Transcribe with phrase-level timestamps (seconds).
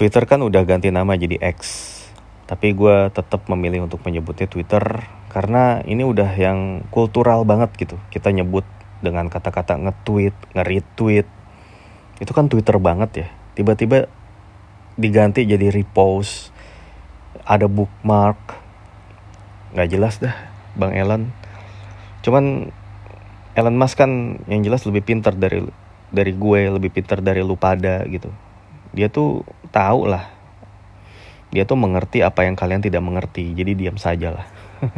[0.00, 1.60] Twitter kan udah ganti nama jadi X.
[2.48, 4.80] Tapi gue tetap memilih untuk menyebutnya Twitter
[5.28, 8.00] karena ini udah yang kultural banget gitu.
[8.08, 8.64] Kita nyebut
[9.04, 11.28] dengan kata-kata nge-tweet, nge-retweet.
[12.16, 13.28] Itu kan Twitter banget ya.
[13.60, 14.08] Tiba-tiba
[14.96, 16.48] diganti jadi repost,
[17.44, 18.40] ada bookmark.
[19.76, 20.32] Nggak jelas dah,
[20.80, 21.28] Bang Elon.
[22.24, 22.72] Cuman
[23.52, 25.60] Elon Musk kan yang jelas lebih pintar dari
[26.08, 28.32] dari gue, lebih pintar dari lu pada gitu.
[28.90, 30.26] Dia tuh tahu lah.
[31.50, 33.54] Dia tuh mengerti apa yang kalian tidak mengerti.
[33.54, 34.46] Jadi diam saja lah.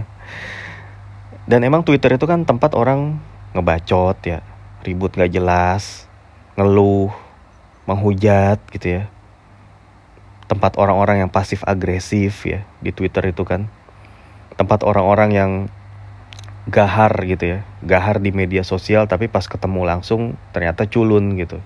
[1.50, 3.20] Dan emang Twitter itu kan tempat orang
[3.52, 4.41] ngebacot ya.
[4.84, 6.09] Ribut gak jelas
[6.56, 7.12] ngeluh
[7.88, 9.02] menghujat gitu ya.
[10.48, 13.69] Tempat orang-orang yang pasif agresif ya di Twitter itu kan.
[14.56, 15.52] Tempat orang-orang yang
[16.69, 17.59] gahar gitu ya.
[17.80, 21.61] Gahar di media sosial tapi pas ketemu langsung ternyata culun gitu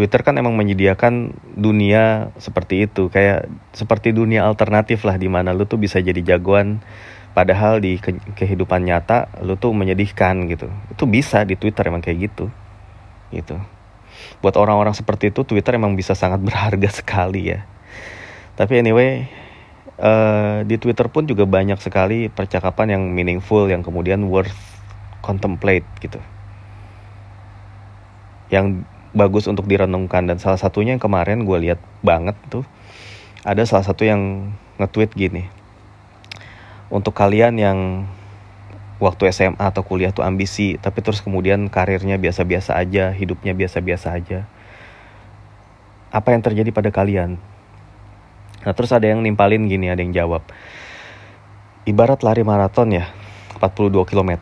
[0.00, 3.12] Twitter kan emang menyediakan dunia seperti itu.
[3.12, 6.80] Kayak seperti dunia alternatif lah di mana lu tuh bisa jadi jagoan.
[7.36, 10.72] Padahal di ke kehidupan nyata lu tuh menyedihkan gitu.
[10.88, 12.48] Itu bisa di Twitter emang kayak gitu.
[13.28, 13.60] Gitu.
[14.40, 17.68] Buat orang-orang seperti itu Twitter emang bisa sangat berharga sekali ya.
[18.56, 19.28] Tapi anyway
[20.00, 24.56] uh, di Twitter pun juga banyak sekali percakapan yang meaningful yang kemudian worth
[25.20, 26.24] contemplate gitu.
[28.48, 30.26] Yang bagus untuk direnungkan.
[30.26, 32.64] Dan salah satunya yang kemarin gue lihat banget tuh
[33.42, 35.48] ada salah satu yang nge-tweet gini.
[36.90, 37.78] Untuk kalian yang
[39.00, 44.44] waktu SMA atau kuliah tuh ambisi tapi terus kemudian karirnya biasa-biasa aja hidupnya biasa-biasa aja
[46.12, 47.40] apa yang terjadi pada kalian?
[48.60, 50.44] Nah terus ada yang nimpalin gini ada yang jawab
[51.88, 53.08] ibarat lari maraton ya
[53.56, 54.32] 42 km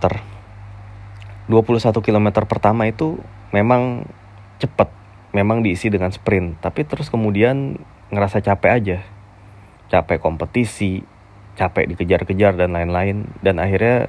[1.46, 3.22] 21 km pertama itu
[3.54, 4.04] memang
[4.58, 4.90] cepat
[5.34, 7.78] memang diisi dengan sprint tapi terus kemudian
[8.12, 8.98] ngerasa capek aja.
[9.88, 11.04] Capek kompetisi
[11.58, 13.26] capek dikejar-kejar dan lain-lain.
[13.42, 14.06] Dan akhirnya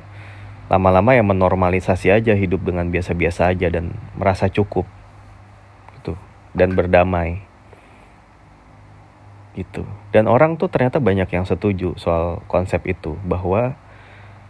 [0.69, 4.85] lama-lama ya menormalisasi aja hidup dengan biasa-biasa aja dan merasa cukup.
[5.97, 6.13] Gitu.
[6.53, 7.41] Dan berdamai.
[9.57, 9.83] Gitu.
[10.13, 13.75] Dan orang tuh ternyata banyak yang setuju soal konsep itu bahwa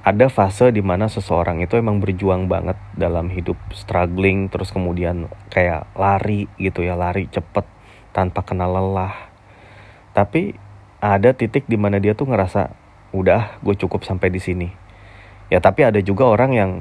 [0.10, 5.86] ada fase di mana seseorang itu emang berjuang banget dalam hidup struggling terus kemudian kayak
[5.94, 7.70] lari gitu ya lari cepet
[8.10, 9.30] tanpa kenal lelah.
[10.18, 10.58] Tapi
[10.98, 12.74] ada titik di mana dia tuh ngerasa
[13.14, 14.74] udah gue cukup sampai di sini.
[15.54, 16.72] Ya tapi ada juga orang yang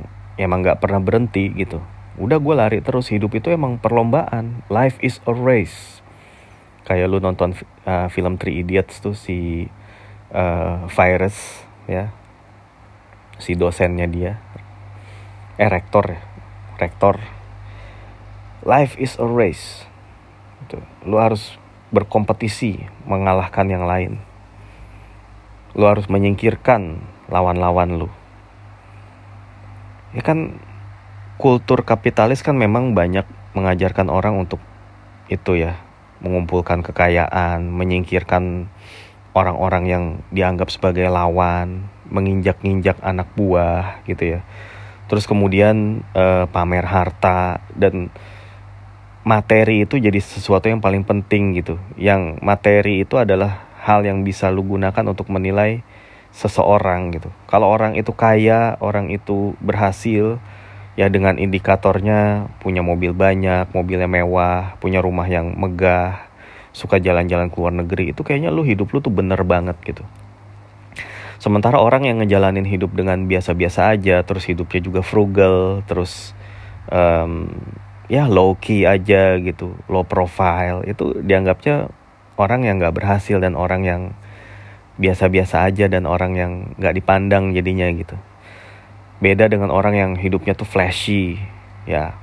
[0.41, 1.85] emang nggak pernah berhenti gitu.
[2.17, 4.65] Udah gue lari terus hidup itu emang perlombaan.
[4.73, 6.01] Life is a race.
[6.89, 7.53] Kayak lu nonton
[7.85, 9.69] uh, film Three Idiots tuh si
[10.33, 12.18] uh, virus ya
[13.39, 14.43] si dosennya dia.
[15.59, 16.21] Eh rektor ya.
[16.79, 17.19] Rektor.
[18.67, 19.87] Life is a race.
[20.59, 20.83] Gitu.
[21.07, 21.55] lu harus
[21.95, 24.21] berkompetisi mengalahkan yang lain.
[25.73, 27.01] Lu harus menyingkirkan
[27.31, 28.09] lawan-lawan lu.
[30.13, 30.59] Ya kan
[31.39, 33.25] kultur kapitalis kan memang banyak
[33.55, 34.61] mengajarkan orang untuk
[35.31, 35.79] itu ya.
[36.19, 38.67] Mengumpulkan kekayaan menyingkirkan
[39.39, 44.41] orang-orang yang dianggap sebagai lawan menginjak-injak anak buah gitu ya.
[45.09, 48.13] Terus kemudian uh, pamer harta dan
[49.25, 51.81] materi itu jadi sesuatu yang paling penting gitu.
[51.97, 55.81] Yang materi itu adalah hal yang bisa lu gunakan untuk menilai
[56.33, 57.33] seseorang gitu.
[57.49, 60.37] Kalau orang itu kaya orang itu berhasil
[60.99, 66.27] ya dengan indikatornya punya mobil banyak mobilnya mewah punya rumah yang megah
[66.75, 70.03] suka jalan-jalan ke luar negeri itu kayaknya lu hidup lu tuh bener banget gitu
[71.39, 76.35] Sementara orang yang ngejalanin hidup dengan biasa-biasa aja, terus hidupnya juga frugal, terus
[76.91, 77.47] um,
[78.11, 81.95] ya low key aja gitu, low profile, itu dianggapnya
[82.35, 84.03] orang yang nggak berhasil dan orang yang
[84.99, 88.19] biasa-biasa aja dan orang yang nggak dipandang jadinya gitu.
[89.23, 91.39] Beda dengan orang yang hidupnya tuh flashy,
[91.87, 92.19] ya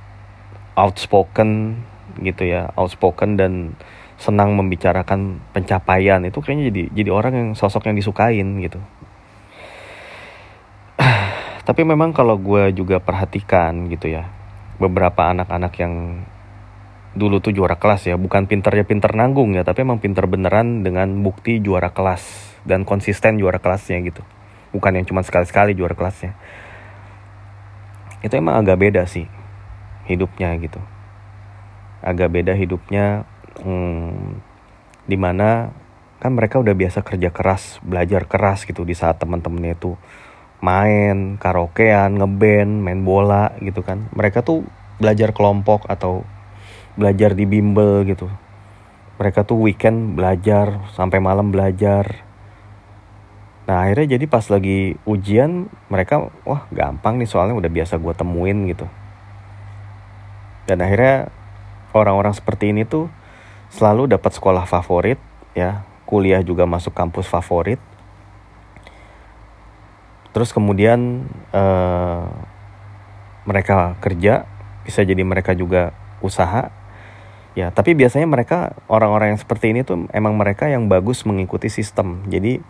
[0.76, 1.80] outspoken
[2.20, 3.80] gitu ya, outspoken dan
[4.16, 8.80] senang membicarakan pencapaian itu kayaknya jadi jadi orang yang sosok yang disukain gitu
[11.66, 14.30] tapi memang kalau gue juga perhatikan gitu ya
[14.78, 16.22] beberapa anak-anak yang
[17.16, 21.10] dulu tuh juara kelas ya bukan pinternya pinter nanggung ya tapi emang pinter beneran dengan
[21.24, 24.26] bukti juara kelas dan konsisten juara kelasnya gitu.
[24.74, 26.34] Bukan yang cuma sekali-sekali juara kelasnya.
[28.20, 29.30] Itu emang agak beda sih
[30.10, 30.82] hidupnya gitu.
[32.02, 33.24] Agak beda hidupnya
[33.62, 34.42] hmm,
[35.06, 35.70] di mana
[36.18, 39.94] kan mereka udah biasa kerja keras belajar keras gitu di saat teman-temannya itu
[40.64, 44.08] main karaokean ngeband main bola gitu kan.
[44.16, 44.64] Mereka tuh
[44.96, 46.24] belajar kelompok atau
[46.96, 48.28] belajar di bimbel gitu.
[49.16, 52.24] Mereka tuh weekend belajar sampai malam belajar.
[53.66, 58.68] Nah akhirnya jadi pas lagi ujian mereka wah gampang nih soalnya udah biasa gue temuin
[58.70, 58.86] gitu.
[60.66, 61.30] Dan akhirnya
[61.94, 63.08] orang-orang seperti ini tuh
[63.70, 65.20] selalu dapat sekolah favorit
[65.52, 65.84] ya.
[66.06, 67.82] Kuliah juga masuk kampus favorit
[70.36, 71.24] terus kemudian
[71.56, 72.28] uh,
[73.48, 74.44] mereka kerja
[74.84, 76.68] bisa jadi mereka juga usaha.
[77.56, 82.20] Ya tapi biasanya mereka orang-orang yang seperti ini tuh emang mereka yang bagus mengikuti sistem.
[82.28, 82.60] Jadi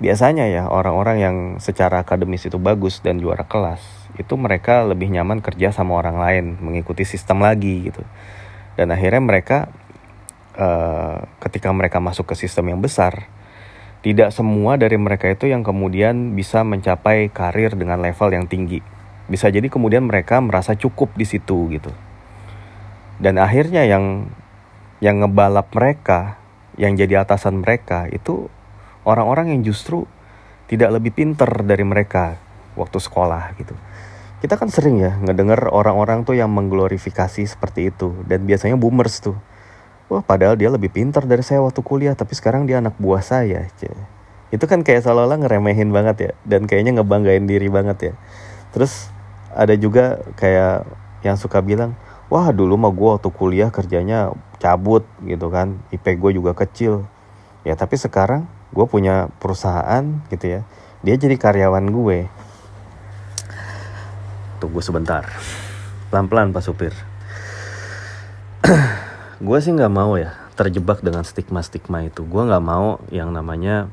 [0.00, 3.84] biasanya ya orang-orang yang secara akademis itu bagus dan juara kelas
[4.16, 8.00] itu mereka lebih nyaman kerja sama orang lain mengikuti sistem lagi gitu.
[8.80, 9.68] Dan akhirnya mereka
[10.56, 13.28] uh, ketika mereka masuk ke sistem yang besar
[14.06, 18.78] tidak semua dari mereka itu yang kemudian bisa mencapai karir dengan level yang tinggi
[19.26, 21.90] bisa jadi kemudian mereka merasa cukup di situ gitu
[23.18, 24.30] dan akhirnya yang
[25.02, 26.38] yang ngebalap mereka
[26.76, 28.52] yang jadi atasan mereka itu
[29.08, 30.04] orang-orang yang justru
[30.68, 32.36] tidak lebih pinter dari mereka
[32.76, 33.72] waktu sekolah gitu.
[34.44, 39.38] Kita kan sering ya ngedenger orang-orang tuh yang mengglorifikasi seperti itu dan biasanya boomers tuh.
[40.06, 43.66] Wah padahal dia lebih pintar dari saya waktu kuliah tapi sekarang dia anak buah saya.
[44.54, 48.12] Itu kan kayak seolah-olah ngeremehin banget ya dan kayaknya ngebanggain diri banget ya.
[48.70, 49.10] Terus
[49.50, 50.86] ada juga kayak
[51.26, 51.98] yang suka bilang,
[52.30, 54.30] wah dulu mah gue waktu kuliah kerjanya
[54.62, 57.08] cabut gitu kan, IP gue juga kecil.
[57.66, 60.60] Ya tapi sekarang gue punya perusahaan gitu ya
[61.00, 62.18] dia jadi karyawan gue
[64.58, 65.22] tunggu sebentar
[66.10, 66.92] pelan-pelan pak supir
[69.36, 72.24] gue sih nggak mau ya terjebak dengan stigma-stigma itu.
[72.24, 73.92] Gue nggak mau yang namanya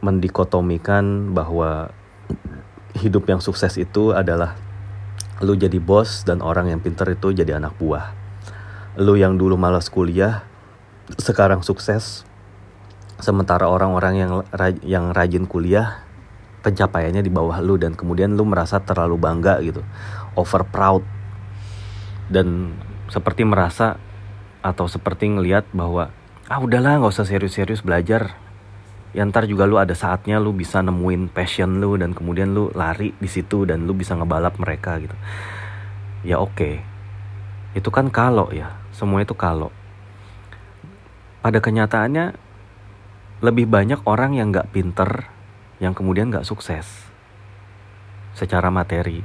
[0.00, 1.90] mendikotomikan bahwa
[2.94, 4.54] hidup yang sukses itu adalah
[5.42, 8.14] lu jadi bos dan orang yang pinter itu jadi anak buah.
[9.00, 10.46] Lu yang dulu malas kuliah
[11.18, 12.22] sekarang sukses
[13.18, 14.32] sementara orang-orang yang
[14.86, 16.06] yang rajin kuliah
[16.62, 19.82] pencapaiannya di bawah lu dan kemudian lu merasa terlalu bangga gitu
[20.38, 21.02] over proud.
[22.30, 22.78] Dan
[23.10, 23.98] seperti merasa
[24.60, 26.12] atau seperti ngelihat bahwa
[26.46, 28.36] ah udahlah nggak usah serius-serius belajar
[29.16, 33.16] ya ntar juga lu ada saatnya lu bisa nemuin passion lu dan kemudian lu lari
[33.18, 35.16] di situ dan lu bisa ngebalap mereka gitu
[36.22, 36.74] ya oke okay.
[37.74, 39.72] itu kan kalau ya semua itu kalau
[41.40, 42.36] pada kenyataannya
[43.40, 45.32] lebih banyak orang yang nggak pinter
[45.80, 47.08] yang kemudian nggak sukses
[48.36, 49.24] secara materi.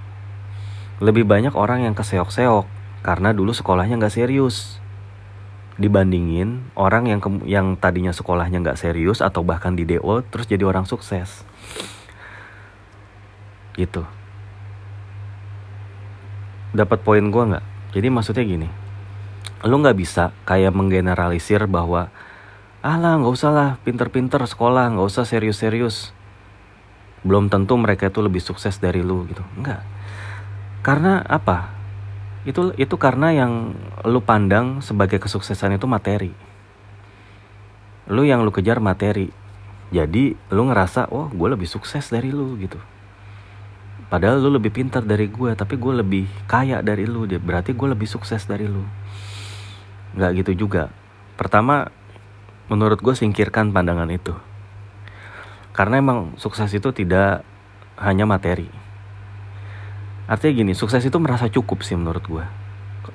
[1.04, 2.66] Lebih banyak orang yang keseok-seok
[3.04, 4.80] karena dulu sekolahnya nggak serius.
[5.76, 10.88] Dibandingin orang yang yang tadinya sekolahnya nggak serius atau bahkan di DO terus jadi orang
[10.88, 11.44] sukses.
[13.76, 14.08] Gitu.
[16.72, 17.66] Dapat poin gue nggak?
[17.96, 18.68] Jadi maksudnya gini,
[19.64, 22.12] lu nggak bisa kayak menggeneralisir bahwa
[22.86, 26.14] alah nggak usah lah pinter-pinter sekolah nggak usah serius-serius
[27.26, 29.82] belum tentu mereka itu lebih sukses dari lu gitu enggak
[30.86, 31.74] karena apa
[32.46, 33.74] itu itu karena yang
[34.06, 36.30] lu pandang sebagai kesuksesan itu materi.
[38.06, 39.34] Lu yang lu kejar materi.
[39.90, 42.78] Jadi lu ngerasa oh gue lebih sukses dari lu gitu.
[44.06, 48.06] Padahal lu lebih pintar dari gue tapi gue lebih kaya dari lu berarti gue lebih
[48.06, 48.86] sukses dari lu.
[50.14, 50.94] Nggak gitu juga.
[51.34, 51.90] Pertama
[52.70, 54.38] menurut gue singkirkan pandangan itu.
[55.74, 57.42] Karena emang sukses itu tidak
[57.98, 58.85] hanya materi.
[60.26, 62.46] Artinya gini, sukses itu merasa cukup sih menurut gue.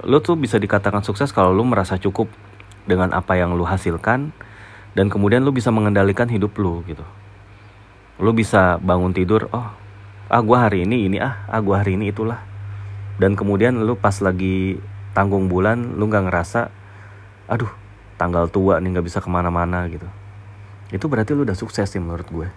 [0.06, 2.30] Lo tuh bisa dikatakan sukses kalau lo merasa cukup
[2.86, 4.30] dengan apa yang lo hasilkan
[4.94, 7.02] dan kemudian lo bisa mengendalikan hidup lo gitu.
[8.22, 9.68] Lo bisa bangun tidur, oh,
[10.30, 12.38] ah gue hari ini ini ah, ah gue hari ini itulah.
[13.18, 14.78] Dan kemudian lo pas lagi
[15.12, 16.70] tanggung bulan, lo nggak ngerasa,
[17.50, 17.68] aduh
[18.14, 20.04] tanggal tua nih nggak bisa ke mana-mana gitu
[20.92, 22.48] itu berarti lu udah sukses sih menurut gue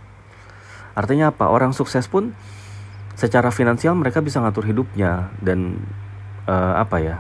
[0.94, 2.36] artinya apa orang sukses pun
[3.14, 5.82] secara finansial mereka bisa ngatur hidupnya dan
[6.50, 7.18] uh, apa ya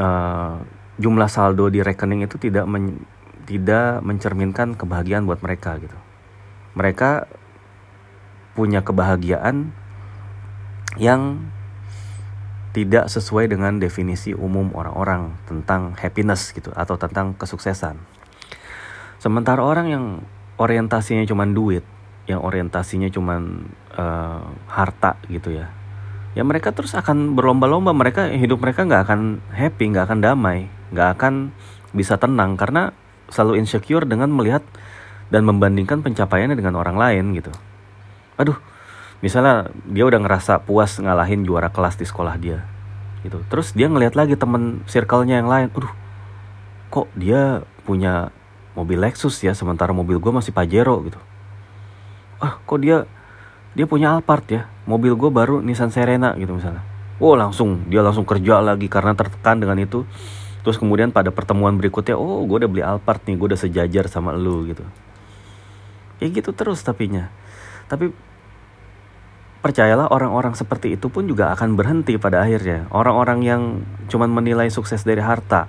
[0.00, 0.60] uh,
[0.96, 3.04] jumlah saldo di rekening itu tidak men,
[3.48, 5.96] tidak mencerminkan kebahagiaan buat mereka gitu
[6.76, 7.24] mereka
[8.56, 9.72] punya kebahagiaan
[10.96, 11.44] yang
[12.76, 17.96] tidak sesuai dengan definisi umum orang-orang tentang happiness gitu atau tentang kesuksesan.
[19.16, 20.04] Sementara orang yang
[20.60, 21.88] orientasinya cuma duit,
[22.26, 23.38] yang orientasinya cuma
[23.94, 25.70] uh, harta gitu ya,
[26.34, 27.94] ya mereka terus akan berlomba-lomba.
[27.94, 29.20] Mereka hidup mereka nggak akan
[29.54, 31.54] happy, nggak akan damai, nggak akan
[31.94, 32.90] bisa tenang karena
[33.30, 34.62] selalu insecure dengan melihat
[35.30, 37.50] dan membandingkan pencapaiannya dengan orang lain gitu.
[38.38, 38.58] Aduh,
[39.24, 42.68] misalnya dia udah ngerasa puas ngalahin juara kelas di sekolah dia
[43.24, 45.90] gitu terus dia ngelihat lagi temen circle-nya yang lain aduh
[46.92, 48.30] kok dia punya
[48.78, 51.18] mobil Lexus ya sementara mobil gue masih Pajero gitu
[52.40, 53.08] ah kok dia
[53.76, 54.62] dia punya Alphard ya?
[54.88, 56.80] Mobil gue baru Nissan Serena gitu misalnya.
[57.20, 60.08] Oh langsung dia langsung kerja lagi karena tertekan dengan itu.
[60.64, 64.32] Terus kemudian pada pertemuan berikutnya oh gue udah beli Alphard nih gue udah sejajar sama
[64.32, 64.84] lu gitu.
[66.20, 67.28] Ya gitu terus tapinya.
[67.86, 68.10] Tapi
[69.60, 72.88] percayalah orang-orang seperti itu pun juga akan berhenti pada akhirnya.
[72.88, 73.62] Orang-orang yang
[74.08, 75.68] cuman menilai sukses dari harta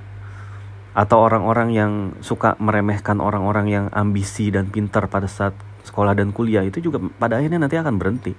[0.97, 1.91] atau orang-orang yang
[2.25, 5.53] suka meremehkan orang-orang yang ambisi dan pintar pada saat
[5.97, 8.37] sekolah dan kuliah itu juga pada akhirnya nanti akan berhenti.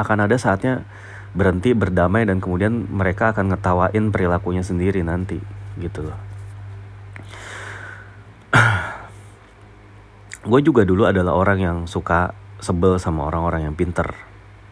[0.00, 0.88] Akan ada saatnya
[1.36, 5.36] berhenti berdamai dan kemudian mereka akan ngetawain perilakunya sendiri nanti
[5.76, 6.16] gitu loh.
[10.48, 12.32] Gue juga dulu adalah orang yang suka
[12.64, 14.16] sebel sama orang-orang yang pinter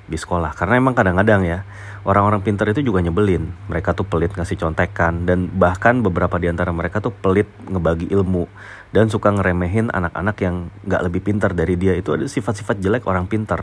[0.08, 0.56] di sekolah.
[0.56, 1.62] Karena emang kadang-kadang ya
[2.08, 3.52] orang-orang pinter itu juga nyebelin.
[3.68, 5.28] Mereka tuh pelit ngasih contekan.
[5.28, 8.48] Dan bahkan beberapa di antara mereka tuh pelit ngebagi ilmu.
[8.90, 11.92] Dan suka ngeremehin anak-anak yang nggak lebih pinter dari dia.
[11.94, 13.62] Itu ada sifat-sifat jelek orang pinter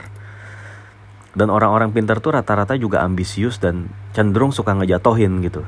[1.35, 5.67] dan orang-orang pinter tuh rata-rata juga ambisius dan cenderung suka ngejatohin gitu.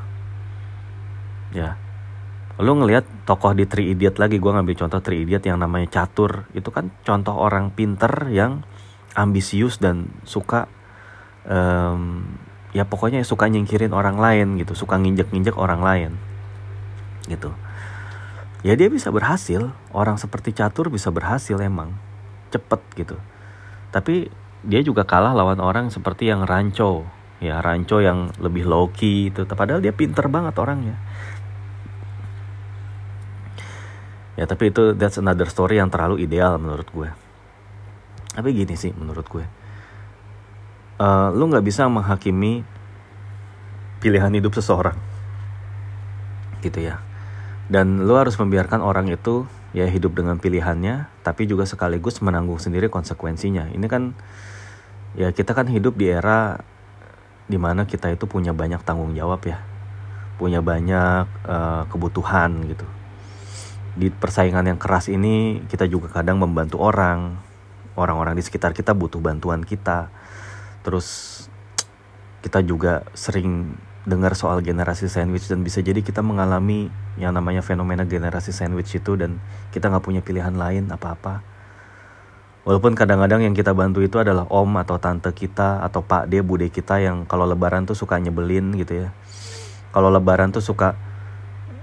[1.52, 1.76] Ya.
[2.58, 6.48] Lu ngelihat tokoh di Three Idiot lagi gue ngambil contoh Three Idiot yang namanya catur.
[6.56, 8.64] Itu kan contoh orang pinter yang
[9.18, 10.70] ambisius dan suka
[11.50, 12.22] um,
[12.70, 16.12] ya pokoknya suka nyingkirin orang lain gitu suka nginjek-nginjek orang lain
[17.26, 17.50] gitu.
[18.62, 21.98] Ya dia bisa berhasil orang seperti catur bisa berhasil emang
[22.54, 23.18] cepet gitu.
[23.90, 24.30] Tapi
[24.62, 29.46] dia juga kalah lawan orang seperti yang ranco ya ranco yang lebih low key itu
[29.50, 30.98] padahal dia pinter banget orangnya.
[34.38, 37.10] Ya tapi itu that's another story yang terlalu ideal menurut gue
[38.38, 39.46] tapi gini sih menurut gue.
[41.02, 42.62] Uh, lu nggak bisa menghakimi
[43.98, 44.94] pilihan hidup seseorang.
[46.62, 47.02] Gitu ya.
[47.66, 52.94] Dan lu harus membiarkan orang itu ya hidup dengan pilihannya tapi juga sekaligus menanggung sendiri
[52.94, 53.74] konsekuensinya.
[53.74, 54.14] Ini kan
[55.18, 56.62] ya kita kan hidup di era
[57.50, 59.66] di mana kita itu punya banyak tanggung jawab ya.
[60.38, 62.86] Punya banyak uh, kebutuhan gitu.
[63.98, 67.47] Di persaingan yang keras ini kita juga kadang membantu orang
[67.98, 70.14] orang-orang di sekitar kita butuh bantuan kita.
[70.86, 71.44] Terus
[72.46, 73.76] kita juga sering
[74.08, 76.88] dengar soal generasi sandwich dan bisa jadi kita mengalami
[77.20, 79.42] yang namanya fenomena generasi sandwich itu dan
[79.76, 81.44] kita nggak punya pilihan lain apa-apa.
[82.64, 86.68] Walaupun kadang-kadang yang kita bantu itu adalah om atau tante kita atau pak dia bude
[86.72, 89.10] kita yang kalau lebaran tuh suka nyebelin gitu ya.
[89.92, 90.96] Kalau lebaran tuh suka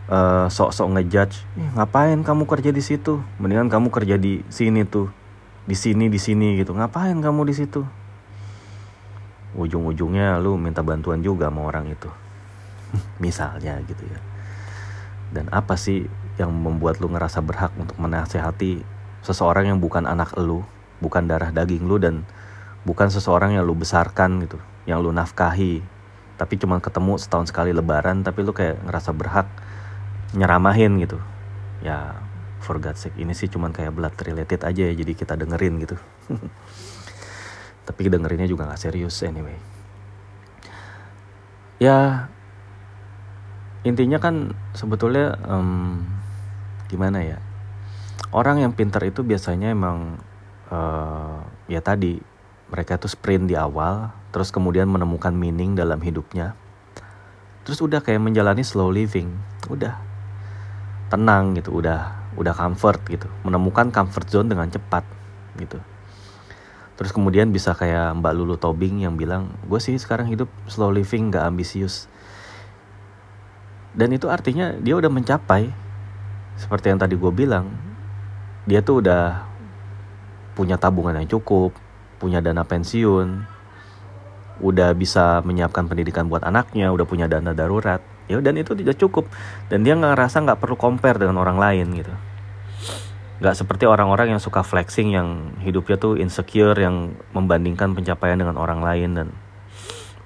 [0.09, 1.37] uh, sok-sok ngejudge
[1.77, 3.21] ngapain kamu kerja di situ?
[3.41, 5.24] Mendingan kamu kerja di sini tuh
[5.65, 6.77] di sini di sini gitu.
[6.77, 7.83] Ngapain kamu di situ?
[9.55, 12.11] Ujung-ujungnya lu minta bantuan juga sama orang itu.
[13.25, 14.21] Misalnya gitu ya.
[15.33, 16.07] Dan apa sih
[16.37, 18.83] yang membuat lu ngerasa berhak untuk menasehati
[19.25, 20.67] seseorang yang bukan anak lu
[20.99, 22.27] bukan darah daging lu dan
[22.85, 25.81] bukan seseorang yang lu besarkan gitu yang lu nafkahi
[26.35, 29.47] tapi cuma ketemu setahun sekali lebaran tapi lu kayak ngerasa berhak
[30.35, 31.23] nyeramahin gitu?
[31.79, 32.24] Ya
[32.65, 36.01] for God's sake ini sih cuman kayak blood related aja ya jadi kita dengerin gitu.
[37.87, 39.61] Tapi dengerinnya juga nggak serius anyway.
[41.77, 42.33] Ya
[43.85, 46.01] intinya kan sebetulnya um,
[46.89, 47.39] gimana ya
[48.33, 50.17] orang yang pintar itu biasanya emang
[50.73, 52.17] uh, ya tadi
[52.73, 56.57] mereka tuh sprint di awal terus kemudian menemukan meaning dalam hidupnya.
[57.69, 59.31] Terus udah kayak menjalani slow living
[59.69, 60.01] udah.
[61.13, 63.29] Tenang gitu udah udah comfort gitu.
[63.43, 65.07] Menemukan comfort zone dengan cepat
[65.59, 65.79] gitu.
[66.95, 71.35] Terus kemudian bisa kayak Mbak Lulu Tobing yang bilang gue sih sekarang hidup slow living
[71.35, 72.07] gak ambisius.
[73.95, 75.71] Dan itu artinya dia udah mencapai
[76.55, 77.67] seperti yang tadi gue bilang
[78.65, 79.43] dia tuh udah
[80.55, 81.75] punya tabungan yang cukup
[82.23, 83.43] punya dana pensiun
[84.63, 87.99] udah bisa menyiapkan pendidikan buat anaknya udah punya dana darurat
[88.31, 89.29] ya dan itu tidak cukup.
[89.69, 92.15] Dan dia nggak ngerasa nggak perlu compare dengan orang lain gitu.
[93.43, 98.81] Nggak seperti orang-orang yang suka flexing yang hidupnya tuh insecure yang membandingkan pencapaian dengan orang
[98.81, 99.29] lain dan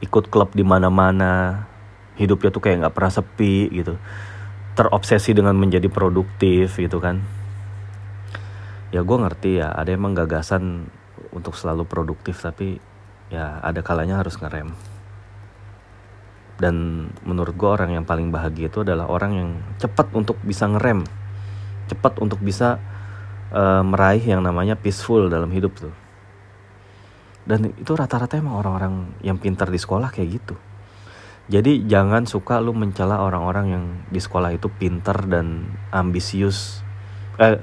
[0.04, 1.66] ikut klub di mana-mana.
[2.18, 3.94] Hidupnya tuh kayak nggak pernah sepi gitu.
[4.74, 7.22] Terobsesi dengan menjadi produktif gitu kan.
[8.94, 10.88] Ya gue ngerti ya ada emang gagasan
[11.34, 12.80] untuk selalu produktif tapi
[13.28, 14.72] ya ada kalanya harus ngerem
[16.58, 21.06] dan menurut gue orang yang paling bahagia itu adalah orang yang cepat untuk bisa ngerem.
[21.86, 22.82] Cepat untuk bisa
[23.54, 25.94] uh, meraih yang namanya peaceful dalam hidup tuh.
[27.46, 30.58] Dan itu rata-rata emang orang-orang yang pintar di sekolah kayak gitu.
[31.48, 36.84] Jadi jangan suka lu mencela orang-orang yang di sekolah itu pinter dan ambisius.
[37.40, 37.56] Eh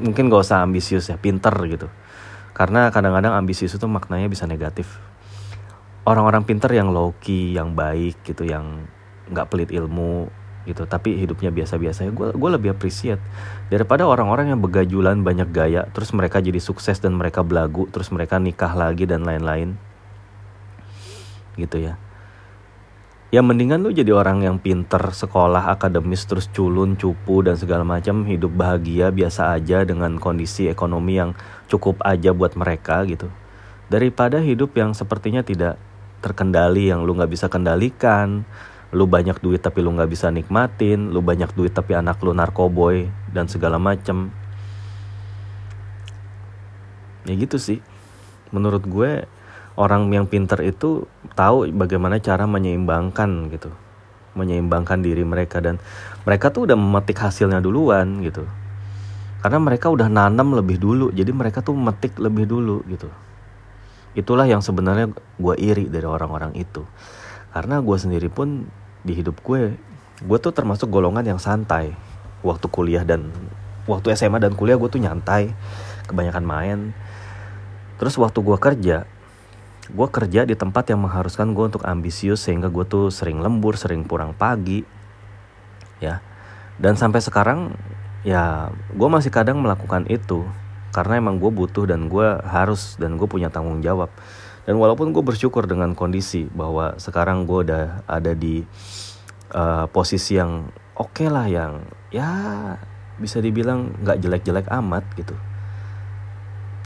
[0.00, 1.92] mungkin gak usah ambisius ya pinter gitu.
[2.54, 4.96] Karena kadang-kadang ambisius itu maknanya bisa negatif
[6.04, 8.88] orang-orang pinter yang low yang baik gitu yang
[9.32, 10.28] nggak pelit ilmu
[10.64, 13.20] gitu tapi hidupnya biasa-biasa gue gue lebih appreciate.
[13.68, 18.40] Daripada orang-orang yang begajulan banyak gaya terus mereka jadi sukses dan mereka belagu terus mereka
[18.40, 19.76] nikah lagi dan lain-lain.
[21.56, 22.00] Gitu ya.
[23.34, 28.22] Ya mendingan lu jadi orang yang pinter sekolah akademis terus culun cupu dan segala macam
[28.24, 31.34] hidup bahagia biasa aja dengan kondisi ekonomi yang
[31.66, 33.26] cukup aja buat mereka gitu.
[33.90, 35.76] Daripada hidup yang sepertinya tidak
[36.24, 38.48] terkendali yang lu nggak bisa kendalikan.
[38.96, 41.12] Lu banyak duit tapi lu nggak bisa nikmatin.
[41.12, 44.32] Lu banyak duit tapi anak lu narkoboy dan segala macam
[47.28, 47.84] ya gitu sih.
[48.48, 49.28] Menurut gue
[49.76, 51.04] orang yang pinter itu
[51.36, 53.68] tahu bagaimana cara menyeimbangkan gitu.
[54.32, 55.76] Menyeimbangkan diri mereka dan
[56.24, 58.48] mereka tuh udah memetik hasilnya duluan gitu.
[59.44, 63.12] Karena mereka udah nanam lebih dulu jadi mereka tuh memetik lebih dulu gitu
[64.14, 66.86] itulah yang sebenarnya gue iri dari orang-orang itu.
[67.50, 68.66] Karena gue sendiri pun
[69.04, 69.76] di hidup gue
[70.24, 71.94] gue tuh termasuk golongan yang santai.
[72.46, 73.30] Waktu kuliah dan
[73.90, 75.50] waktu SMA dan kuliah gue tuh nyantai
[76.06, 76.78] kebanyakan main.
[77.98, 78.98] Terus waktu gue kerja
[79.84, 84.06] gue kerja di tempat yang mengharuskan gue untuk ambisius sehingga gue tuh sering lembur sering
[84.08, 84.80] pulang pagi
[86.00, 86.24] ya.
[86.80, 87.76] Dan sampai sekarang
[88.24, 90.48] ya gue masih kadang melakukan itu
[90.94, 94.14] karena emang gue butuh dan gue harus dan gue punya tanggung jawab.
[94.62, 98.62] Dan walaupun gue bersyukur dengan kondisi bahwa sekarang gue udah ada di
[99.50, 101.82] uh, posisi yang oke okay lah yang
[102.14, 102.30] ya
[103.18, 105.34] bisa dibilang nggak jelek-jelek amat gitu.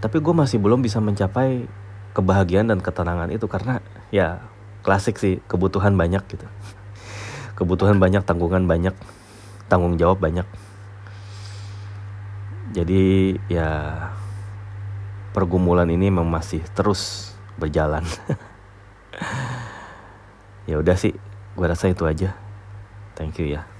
[0.00, 1.68] Tapi gue masih belum bisa mencapai
[2.16, 4.40] kebahagiaan dan ketenangan itu karena ya
[4.80, 6.48] klasik sih kebutuhan banyak gitu.
[7.60, 8.96] Kebutuhan banyak tanggungan banyak
[9.68, 10.48] tanggung jawab banyak
[12.78, 13.70] jadi ya
[15.34, 18.06] pergumulan ini memang masih terus berjalan.
[20.68, 21.16] Ya udah sih
[21.56, 22.36] gue rasa itu aja.
[23.16, 23.77] Thank you ya